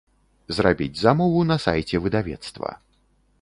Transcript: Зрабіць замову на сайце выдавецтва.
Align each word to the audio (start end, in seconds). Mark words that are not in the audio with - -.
Зрабіць 0.59 0.97
замову 1.01 1.43
на 1.51 1.57
сайце 1.67 1.95
выдавецтва. 2.07 2.69